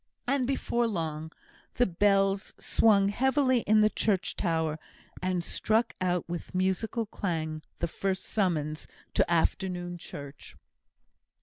[0.25, 1.31] And before long,
[1.75, 4.79] the bells swung heavily in the church tower,
[5.21, 10.55] and struck out with musical clang the first summons to afternoon church.